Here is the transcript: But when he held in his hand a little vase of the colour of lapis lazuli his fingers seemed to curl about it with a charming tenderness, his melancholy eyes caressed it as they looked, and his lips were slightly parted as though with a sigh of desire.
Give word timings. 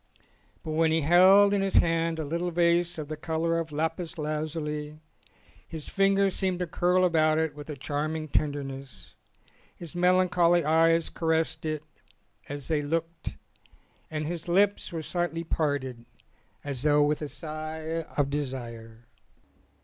But 0.63 0.71
when 0.71 0.91
he 0.91 1.01
held 1.01 1.53
in 1.53 1.61
his 1.61 1.75
hand 1.75 2.17
a 2.17 2.25
little 2.25 2.49
vase 2.49 2.97
of 2.97 3.07
the 3.07 3.15
colour 3.15 3.59
of 3.59 3.71
lapis 3.71 4.17
lazuli 4.17 4.97
his 5.67 5.89
fingers 5.89 6.35
seemed 6.35 6.57
to 6.57 6.65
curl 6.65 7.05
about 7.05 7.37
it 7.37 7.53
with 7.53 7.69
a 7.69 7.75
charming 7.75 8.27
tenderness, 8.27 9.13
his 9.75 9.95
melancholy 9.95 10.65
eyes 10.65 11.11
caressed 11.11 11.65
it 11.67 11.83
as 12.49 12.67
they 12.67 12.81
looked, 12.81 13.35
and 14.09 14.25
his 14.25 14.47
lips 14.47 14.91
were 14.91 15.03
slightly 15.03 15.43
parted 15.43 16.03
as 16.63 16.81
though 16.81 17.03
with 17.03 17.21
a 17.21 17.27
sigh 17.27 18.03
of 18.17 18.31
desire. 18.31 19.05